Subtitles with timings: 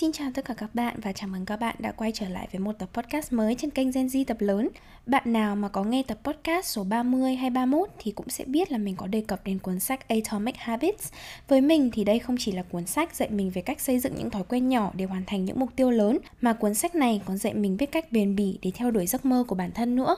[0.00, 2.48] Xin chào tất cả các bạn và chào mừng các bạn đã quay trở lại
[2.52, 4.68] với một tập podcast mới trên kênh Gen Z tập lớn.
[5.06, 8.72] Bạn nào mà có nghe tập podcast số 30 hay 31 thì cũng sẽ biết
[8.72, 11.12] là mình có đề cập đến cuốn sách Atomic Habits.
[11.48, 14.14] Với mình thì đây không chỉ là cuốn sách dạy mình về cách xây dựng
[14.18, 17.22] những thói quen nhỏ để hoàn thành những mục tiêu lớn, mà cuốn sách này
[17.24, 19.96] còn dạy mình biết cách bền bỉ để theo đuổi giấc mơ của bản thân
[19.96, 20.16] nữa.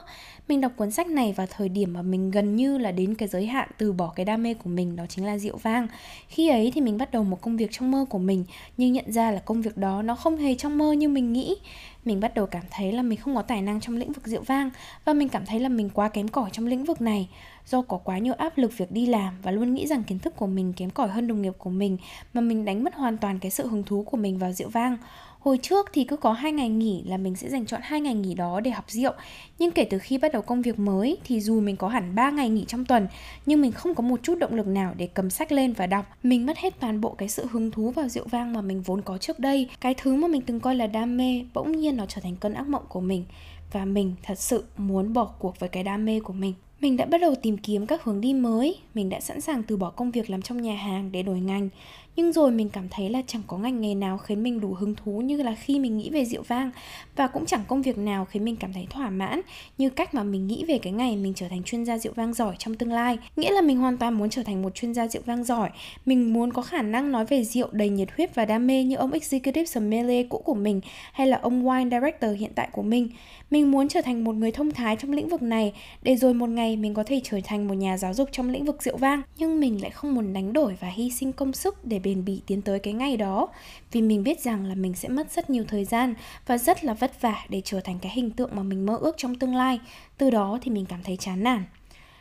[0.48, 3.28] Mình đọc cuốn sách này vào thời điểm mà mình gần như là đến cái
[3.28, 5.88] giới hạn từ bỏ cái đam mê của mình đó chính là rượu vang.
[6.28, 8.44] Khi ấy thì mình bắt đầu một công việc trong mơ của mình
[8.76, 11.56] nhưng nhận ra là công việc đó nó không hề trong mơ như mình nghĩ.
[12.04, 14.42] Mình bắt đầu cảm thấy là mình không có tài năng trong lĩnh vực rượu
[14.42, 14.70] vang
[15.04, 17.28] và mình cảm thấy là mình quá kém cỏi trong lĩnh vực này.
[17.66, 20.36] Do có quá nhiều áp lực việc đi làm và luôn nghĩ rằng kiến thức
[20.36, 21.96] của mình kém cỏi hơn đồng nghiệp của mình,
[22.34, 24.96] mà mình đánh mất hoàn toàn cái sự hứng thú của mình vào rượu vang.
[25.42, 28.14] Hồi trước thì cứ có hai ngày nghỉ là mình sẽ dành chọn hai ngày
[28.14, 29.12] nghỉ đó để học rượu.
[29.58, 32.30] Nhưng kể từ khi bắt đầu công việc mới thì dù mình có hẳn 3
[32.30, 33.06] ngày nghỉ trong tuần
[33.46, 36.06] Nhưng mình không có một chút động lực nào để cầm sách lên và đọc.
[36.22, 39.02] Mình mất hết toàn bộ cái sự hứng thú vào rượu vang mà mình vốn
[39.02, 39.68] có trước đây.
[39.80, 42.54] Cái thứ mà mình từng coi là đam mê bỗng nhiên nó trở thành cơn
[42.54, 43.24] ác mộng của mình.
[43.72, 46.54] Và mình thật sự muốn bỏ cuộc với cái đam mê của mình.
[46.80, 49.76] Mình đã bắt đầu tìm kiếm các hướng đi mới, mình đã sẵn sàng từ
[49.76, 51.68] bỏ công việc làm trong nhà hàng để đổi ngành.
[52.16, 54.94] Nhưng rồi mình cảm thấy là chẳng có ngành nghề nào khiến mình đủ hứng
[54.94, 56.70] thú như là khi mình nghĩ về rượu vang
[57.16, 59.40] và cũng chẳng công việc nào khiến mình cảm thấy thỏa mãn
[59.78, 62.34] như cách mà mình nghĩ về cái ngày mình trở thành chuyên gia rượu vang
[62.34, 63.18] giỏi trong tương lai.
[63.36, 65.70] Nghĩa là mình hoàn toàn muốn trở thành một chuyên gia rượu vang giỏi,
[66.06, 68.96] mình muốn có khả năng nói về rượu đầy nhiệt huyết và đam mê như
[68.96, 70.80] ông executive sommelier cũ của mình
[71.12, 73.08] hay là ông wine director hiện tại của mình.
[73.52, 75.72] Mình muốn trở thành một người thông thái trong lĩnh vực này
[76.02, 78.64] để rồi một ngày mình có thể trở thành một nhà giáo dục trong lĩnh
[78.64, 79.22] vực rượu vang.
[79.38, 82.40] Nhưng mình lại không muốn đánh đổi và hy sinh công sức để bền bỉ
[82.46, 83.48] tiến tới cái ngày đó
[83.92, 86.14] vì mình biết rằng là mình sẽ mất rất nhiều thời gian
[86.46, 89.14] và rất là vất vả để trở thành cái hình tượng mà mình mơ ước
[89.18, 89.80] trong tương lai.
[90.18, 91.64] Từ đó thì mình cảm thấy chán nản.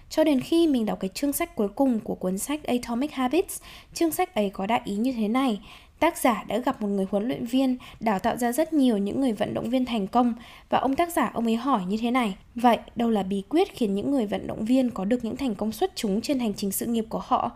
[0.10, 3.62] Cho đến khi mình đọc cái chương sách cuối cùng của cuốn sách Atomic Habits,
[3.94, 5.60] chương sách ấy có đại ý như thế này.
[6.02, 9.22] Tác giả đã gặp một người huấn luyện viên đào tạo ra rất nhiều những
[9.22, 10.34] người vận động viên thành công
[10.70, 12.36] và ông tác giả ông ấy hỏi như thế này.
[12.56, 15.56] Vậy đâu là bí quyết khiến những người vận động viên có được những thành
[15.56, 17.52] công xuất chúng trên hành trình sự nghiệp của họ?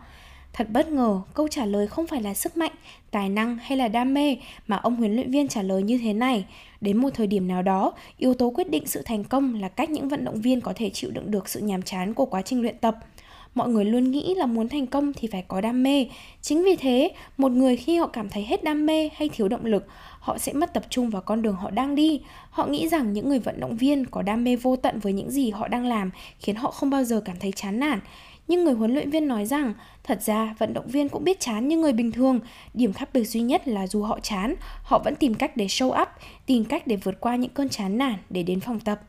[0.52, 2.72] Thật bất ngờ, câu trả lời không phải là sức mạnh,
[3.10, 4.36] tài năng hay là đam mê
[4.66, 6.44] mà ông huấn luyện viên trả lời như thế này.
[6.80, 9.90] Đến một thời điểm nào đó, yếu tố quyết định sự thành công là cách
[9.90, 12.62] những vận động viên có thể chịu đựng được sự nhàm chán của quá trình
[12.62, 12.96] luyện tập
[13.56, 16.06] mọi người luôn nghĩ là muốn thành công thì phải có đam mê.
[16.42, 19.64] Chính vì thế, một người khi họ cảm thấy hết đam mê hay thiếu động
[19.64, 19.86] lực,
[20.20, 22.20] họ sẽ mất tập trung vào con đường họ đang đi.
[22.50, 25.30] Họ nghĩ rằng những người vận động viên có đam mê vô tận với những
[25.30, 28.00] gì họ đang làm khiến họ không bao giờ cảm thấy chán nản.
[28.48, 29.74] Nhưng người huấn luyện viên nói rằng,
[30.04, 32.40] thật ra, vận động viên cũng biết chán như người bình thường.
[32.74, 36.02] Điểm khác biệt duy nhất là dù họ chán, họ vẫn tìm cách để show
[36.02, 36.08] up,
[36.46, 39.00] tìm cách để vượt qua những cơn chán nản để đến phòng tập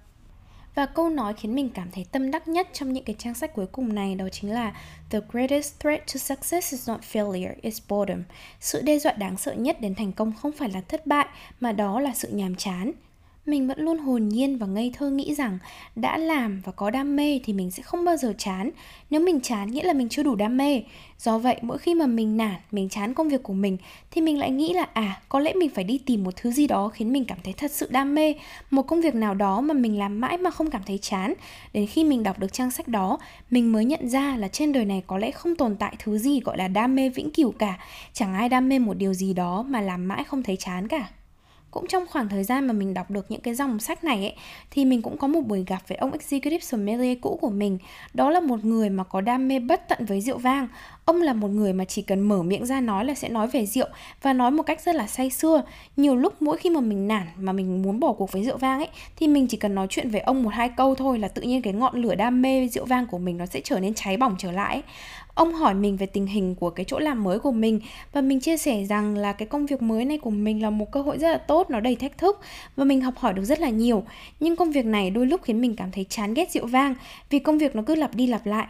[0.78, 3.54] và câu nói khiến mình cảm thấy tâm đắc nhất trong những cái trang sách
[3.54, 4.74] cuối cùng này đó chính là
[5.10, 8.24] The greatest threat to success is not failure, it's boredom.
[8.60, 11.28] Sự đe dọa đáng sợ nhất đến thành công không phải là thất bại,
[11.60, 12.92] mà đó là sự nhàm chán
[13.48, 15.60] mình vẫn luôn hồn nhiên và ngây thơ nghĩ rằng
[15.96, 18.72] đã làm và có đam mê thì mình sẽ không bao giờ chán.
[19.10, 20.82] Nếu mình chán nghĩa là mình chưa đủ đam mê.
[21.20, 23.78] Do vậy, mỗi khi mà mình nản, mình chán công việc của mình,
[24.12, 26.68] thì mình lại nghĩ là à có lẽ mình phải đi tìm một thứ gì
[26.68, 28.34] đó khiến mình cảm thấy thật sự đam mê.
[28.72, 31.34] Một công việc nào đó mà mình làm mãi mà không cảm thấy chán.
[31.74, 33.18] Đến khi mình đọc được trang sách đó,
[33.50, 36.40] mình mới nhận ra là trên đời này có lẽ không tồn tại thứ gì
[36.40, 37.80] gọi là đam mê vĩnh cửu cả.
[38.14, 41.10] Chẳng ai đam mê một điều gì đó mà làm mãi không thấy chán cả
[41.78, 44.34] cũng trong khoảng thời gian mà mình đọc được những cái dòng sách này ấy,
[44.72, 47.78] thì mình cũng có một buổi gặp với ông executive sommelier cũ của mình.
[48.14, 50.68] Đó là một người mà có đam mê bất tận với rượu vang.
[51.06, 53.66] Ông là một người mà chỉ cần mở miệng ra nói là sẽ nói về
[53.66, 53.88] rượu
[54.22, 55.64] và nói một cách rất là say sưa.
[55.98, 58.80] Nhiều lúc mỗi khi mà mình nản mà mình muốn bỏ cuộc với rượu vang
[58.80, 61.42] ấy, thì mình chỉ cần nói chuyện với ông một hai câu thôi là tự
[61.42, 64.18] nhiên cái ngọn lửa đam mê rượu vang của mình nó sẽ trở nên cháy
[64.18, 64.84] bỏng trở lại ấy.
[65.38, 67.80] Ông hỏi mình về tình hình của cái chỗ làm mới của mình
[68.14, 70.92] và mình chia sẻ rằng là cái công việc mới này của mình là một
[70.92, 72.40] cơ hội rất là tốt, nó đầy thách thức
[72.76, 74.04] và mình học hỏi được rất là nhiều.
[74.40, 76.96] Nhưng công việc này đôi lúc khiến mình cảm thấy chán ghét rượu vang
[77.30, 78.68] vì công việc nó cứ lặp đi lặp lại.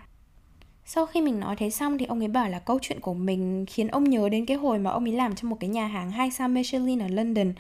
[0.86, 3.66] Sau khi mình nói thế xong thì ông ấy bảo là câu chuyện của mình
[3.68, 6.12] khiến ông nhớ đến cái hồi mà ông ấy làm trong một cái nhà hàng
[6.12, 7.54] 2 sao Michelin ở London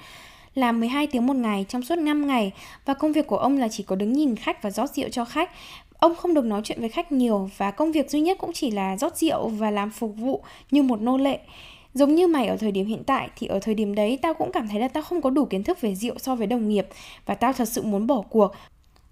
[0.57, 2.51] làm 12 tiếng một ngày trong suốt 5 ngày
[2.85, 5.25] và công việc của ông là chỉ có đứng nhìn khách và rót rượu cho
[5.25, 5.51] khách
[5.99, 8.71] Ông không được nói chuyện với khách nhiều và công việc duy nhất cũng chỉ
[8.71, 11.39] là rót rượu và làm phục vụ như một nô lệ.
[11.93, 14.51] Giống như mày ở thời điểm hiện tại, thì ở thời điểm đấy tao cũng
[14.51, 16.87] cảm thấy là tao không có đủ kiến thức về rượu so với đồng nghiệp
[17.25, 18.51] và tao thật sự muốn bỏ cuộc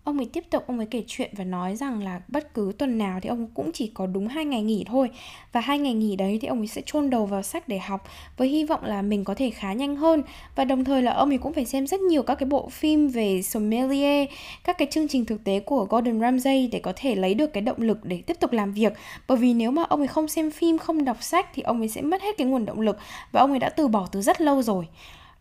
[0.06, 2.98] ông ấy tiếp tục, ông ấy kể chuyện và nói rằng là bất cứ tuần
[2.98, 5.10] nào thì ông cũng chỉ có đúng hai ngày nghỉ thôi.
[5.52, 8.08] Và hai ngày nghỉ đấy thì ông ấy sẽ chôn đầu vào sách để học
[8.38, 10.24] với hy vọng là mình có thể khá nhanh hơn.
[10.56, 13.08] Và đồng thời là ông ấy cũng phải xem rất nhiều các cái bộ phim
[13.08, 14.30] về sommelier,
[14.64, 17.62] các cái chương trình thực tế của Gordon Ramsay để có thể lấy được cái
[17.62, 18.94] động lực để tiếp tục làm việc.
[19.28, 21.90] Bởi vì nếu mà ông ấy không xem phim, không đọc sách thì ông ấy
[21.90, 22.98] sẽ mất hết cái nguồn động lực
[23.32, 24.88] và ông ấy đã từ bỏ từ rất lâu rồi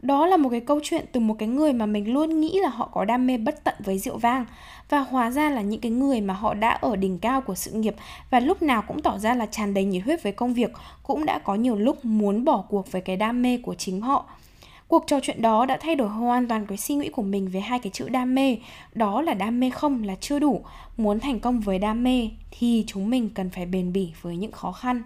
[0.04, 2.68] đó là một cái câu chuyện từ một cái người mà mình luôn nghĩ là
[2.68, 4.44] họ có đam mê bất tận với rượu vang.
[4.90, 7.70] Và hóa ra là những cái người mà họ đã ở đỉnh cao của sự
[7.70, 7.94] nghiệp
[8.30, 10.72] và lúc nào cũng tỏ ra là tràn đầy nhiệt huyết với công việc
[11.02, 14.24] cũng đã có nhiều lúc muốn bỏ cuộc với cái đam mê của chính họ.
[14.88, 17.60] Cuộc trò chuyện đó đã thay đổi hoàn toàn cái suy nghĩ của mình về
[17.60, 18.56] hai cái chữ đam mê.
[18.92, 20.62] Đó là đam mê không là chưa đủ.
[20.96, 24.52] Muốn thành công với đam mê thì chúng mình cần phải bền bỉ với những
[24.52, 25.02] khó khăn.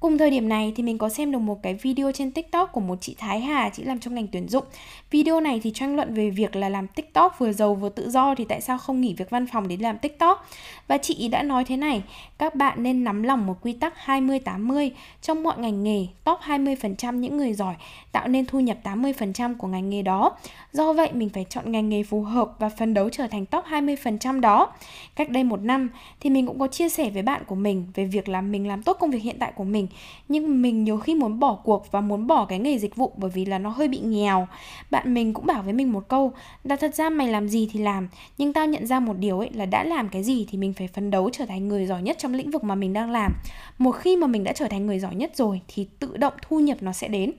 [0.00, 2.80] Cùng thời điểm này thì mình có xem được một cái video trên TikTok của
[2.80, 4.64] một chị Thái Hà, chị làm trong ngành tuyển dụng.
[5.10, 8.34] Video này thì tranh luận về việc là làm TikTok vừa giàu vừa tự do
[8.34, 10.48] thì tại sao không nghỉ việc văn phòng để làm TikTok.
[10.88, 12.02] Và chị đã nói thế này,
[12.38, 14.90] các bạn nên nắm lòng một quy tắc 20-80
[15.22, 17.74] trong mọi ngành nghề, top 20% những người giỏi
[18.12, 20.36] tạo nên thu nhập 80% của ngành nghề đó.
[20.72, 23.64] Do vậy mình phải chọn ngành nghề phù hợp và phấn đấu trở thành top
[23.64, 24.72] 20% đó.
[25.16, 25.88] Cách đây một năm
[26.20, 28.82] thì mình cũng có chia sẻ với bạn của mình về việc là mình làm
[28.82, 29.86] tốt công việc hiện tại của mình
[30.28, 33.30] nhưng mình nhiều khi muốn bỏ cuộc và muốn bỏ cái nghề dịch vụ bởi
[33.30, 34.48] vì là nó hơi bị nghèo.
[34.90, 36.32] Bạn mình cũng bảo với mình một câu,
[36.64, 38.08] là thật ra mày làm gì thì làm,
[38.38, 40.88] nhưng tao nhận ra một điều ấy là đã làm cái gì thì mình phải
[40.88, 43.32] phấn đấu trở thành người giỏi nhất trong lĩnh vực mà mình đang làm.
[43.78, 46.60] Một khi mà mình đã trở thành người giỏi nhất rồi thì tự động thu
[46.60, 47.32] nhập nó sẽ đến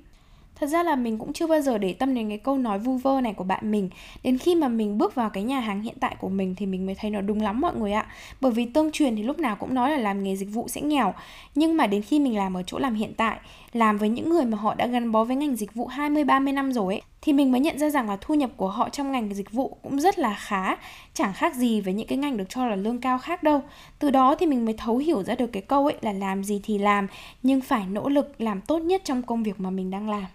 [0.62, 2.98] thật ra là mình cũng chưa bao giờ để tâm đến cái câu nói vu
[2.98, 3.90] vơ này của bạn mình.
[4.24, 6.86] Đến khi mà mình bước vào cái nhà hàng hiện tại của mình thì mình
[6.86, 8.06] mới thấy nó đúng lắm mọi người ạ.
[8.42, 10.82] Bởi vì tương truyền thì lúc nào cũng nói là làm nghề dịch vụ sẽ
[10.82, 11.14] nghèo.
[11.56, 13.40] Nhưng mà đến khi mình làm ở chỗ làm hiện tại,
[13.74, 16.54] làm với những người mà họ đã gắn bó với ngành dịch vụ 20 30
[16.54, 19.12] năm rồi ấy, thì mình mới nhận ra rằng là thu nhập của họ trong
[19.12, 20.76] ngành dịch vụ cũng rất là khá.
[21.14, 23.62] Chẳng khác gì với những cái ngành được cho là lương cao khác đâu.
[24.00, 26.62] Từ đó thì mình mới thấu hiểu ra được cái câu ấy là làm gì
[26.64, 27.08] thì làm,
[27.44, 30.26] nhưng phải nỗ lực làm tốt nhất trong công việc mà mình đang làm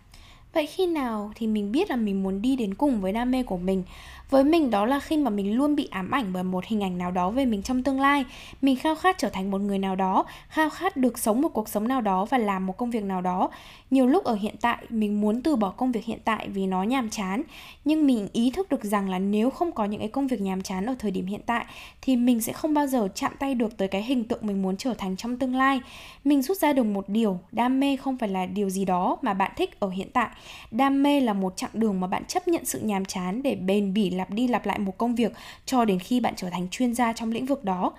[0.57, 3.43] vậy khi nào thì mình biết là mình muốn đi đến cùng với đam mê
[3.43, 3.83] của mình?
[4.31, 6.99] Với mình đó là khi mà mình luôn bị ám ảnh bởi một hình ảnh
[6.99, 8.25] nào đó về mình trong tương lai,
[8.63, 11.69] mình khao khát trở thành một người nào đó, khao khát được sống một cuộc
[11.69, 13.51] sống nào đó và làm một công việc nào đó.
[13.91, 16.83] Nhiều lúc ở hiện tại, mình muốn từ bỏ công việc hiện tại vì nó
[16.83, 17.43] nhàm chán,
[17.85, 20.63] nhưng mình ý thức được rằng là nếu không có những cái công việc nhàm
[20.63, 21.65] chán ở thời điểm hiện tại,
[22.03, 24.77] thì mình sẽ không bao giờ chạm tay được tới cái hình tượng mình muốn
[24.77, 25.81] trở thành trong tương lai.
[26.25, 29.35] Mình rút ra được một điều, đam mê không phải là điều gì đó mà
[29.35, 30.29] bạn thích ở hiện tại.
[30.71, 33.95] Đam mê là một chặng đường mà bạn chấp nhận sự nhàm chán để bền
[33.95, 35.33] bỉ lặp đi lặp lại một công việc
[35.67, 37.93] cho đến khi bạn trở thành chuyên gia trong lĩnh vực đó.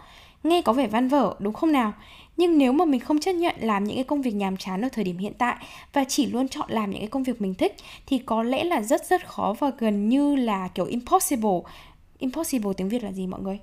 [0.43, 1.93] Nghe có vẻ văn vở đúng không nào?
[2.37, 4.89] Nhưng nếu mà mình không chấp nhận làm những cái công việc nhàm chán ở
[4.89, 5.55] thời điểm hiện tại
[5.93, 7.75] và chỉ luôn chọn làm những cái công việc mình thích
[8.05, 11.59] thì có lẽ là rất rất khó và gần như là kiểu impossible.
[12.17, 13.59] Impossible tiếng việt là gì mọi người?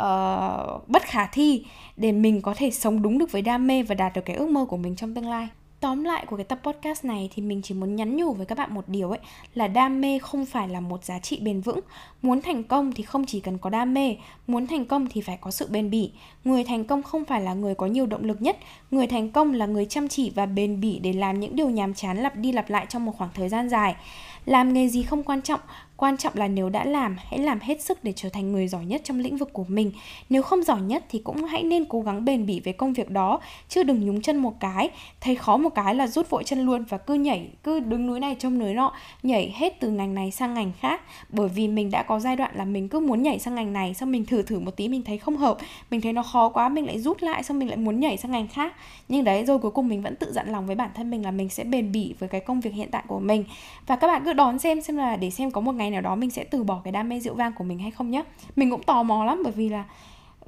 [0.00, 1.64] Uh, bất khả thi
[1.96, 4.48] để mình có thể sống đúng được với đam mê và đạt được cái ước
[4.48, 5.48] mơ của mình trong tương lai
[5.80, 8.58] tóm lại của cái tập podcast này thì mình chỉ muốn nhắn nhủ với các
[8.58, 9.18] bạn một điều ấy,
[9.54, 11.80] là đam mê không phải là một giá trị bền vững.
[12.22, 15.38] Muốn thành công thì không chỉ cần có đam mê, muốn thành công thì phải
[15.40, 16.10] có sự bền bỉ.
[16.44, 18.58] Người thành công không phải là người có nhiều động lực nhất,
[18.90, 21.94] người thành công là người chăm chỉ và bền bỉ để làm những điều nhàm
[21.94, 23.96] chán lặp đi lặp lại trong một khoảng thời gian dài.
[24.44, 25.60] Làm nghề gì không quan trọng
[25.96, 28.84] quan trọng là nếu đã làm, hãy làm hết sức để trở thành người giỏi
[28.84, 29.92] nhất trong lĩnh vực của mình.
[30.28, 33.10] Nếu không giỏi nhất thì cũng hãy nên cố gắng bền bỉ với công việc
[33.10, 34.90] đó, chứ đừng nhúng chân một cái.
[35.20, 38.20] Thấy khó một cái là rút vội chân luôn và cứ nhảy, cứ đứng núi
[38.20, 38.92] này trông núi nọ,
[39.22, 41.02] nhảy hết từ ngành này sang ngành khác.
[41.28, 43.94] Bởi vì mình đã có giai đoạn là mình cứ muốn nhảy sang ngành này,
[43.94, 45.58] xong mình thử thử một tí, mình thấy không hợp.
[45.90, 48.32] Mình thấy nó khó quá, mình lại rút lại, xong mình lại muốn nhảy sang
[48.32, 48.74] ngành khác.
[49.08, 51.30] Nhưng đấy, rồi cuối cùng mình vẫn tự dặn lòng với bản thân mình là
[51.30, 53.44] mình sẽ bền bỉ với cái công việc hiện tại của mình.
[53.86, 56.16] Và các bạn cứ đón xem xem là để xem có một ngày nào đó
[56.16, 58.24] mình sẽ từ bỏ cái đam mê rượu vang của mình hay không nhé
[58.56, 59.84] mình cũng tò mò lắm bởi vì là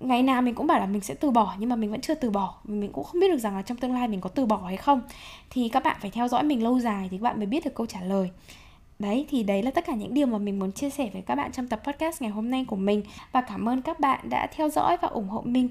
[0.00, 2.14] ngày nào mình cũng bảo là mình sẽ từ bỏ nhưng mà mình vẫn chưa
[2.14, 2.54] từ bỏ.
[2.64, 4.76] Mình cũng không biết được rằng là trong tương lai mình có từ bỏ hay
[4.76, 5.02] không.
[5.50, 7.74] Thì các bạn phải theo dõi mình lâu dài thì các bạn mới biết được
[7.74, 8.30] câu trả lời.
[8.98, 11.34] Đấy thì đấy là tất cả những điều mà mình muốn chia sẻ với các
[11.34, 13.02] bạn trong tập podcast ngày hôm nay của mình.
[13.32, 15.68] Và cảm ơn các bạn đã theo dõi và ủng hộ mình.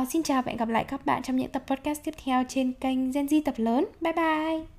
[0.00, 2.44] Uh, Xin chào và hẹn gặp lại các bạn trong những tập podcast tiếp theo
[2.48, 3.84] trên kênh Gen Z tập lớn.
[4.00, 4.73] Bye bye!